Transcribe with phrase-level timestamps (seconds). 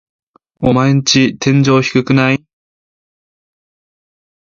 [0.61, 2.43] オマエんち天井低くない？